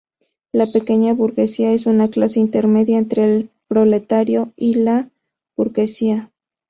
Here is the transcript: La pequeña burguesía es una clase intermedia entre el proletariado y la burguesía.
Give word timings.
La 0.51 0.65
pequeña 0.71 1.13
burguesía 1.13 1.73
es 1.73 1.85
una 1.85 2.09
clase 2.09 2.39
intermedia 2.39 2.97
entre 2.97 3.23
el 3.35 3.51
proletariado 3.67 4.51
y 4.55 4.73
la 4.73 5.11
burguesía. 5.55 6.31